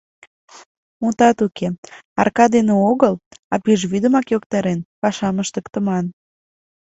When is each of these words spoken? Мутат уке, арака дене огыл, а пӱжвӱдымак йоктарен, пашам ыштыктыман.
Мутат 1.01 1.37
уке, 1.45 1.67
арака 2.19 2.45
дене 2.55 2.73
огыл, 2.91 3.13
а 3.53 3.55
пӱжвӱдымак 3.63 4.27
йоктарен, 4.33 4.79
пашам 5.01 5.35
ыштыктыман. 5.43 6.05